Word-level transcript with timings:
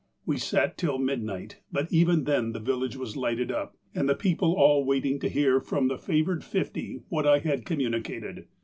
We 0.25 0.37
sat 0.37 0.79
till 0.79 0.97
midnight, 0.97 1.59
but 1.71 1.93
even 1.93 2.23
then 2.23 2.53
the 2.53 2.59
village 2.59 2.95
was 2.95 3.15
lighted 3.15 3.51
up, 3.51 3.77
and 3.93 4.09
the 4.09 4.15
people 4.15 4.53
all 4.55 4.83
waiting 4.83 5.19
to 5.19 5.29
hear 5.29 5.59
from 5.59 5.89
the 5.89 5.97
favoured 5.99 6.43
fifty 6.43 7.03
what 7.09 7.27
I 7.27 7.37
had 7.37 7.67
communicated. 7.67 8.47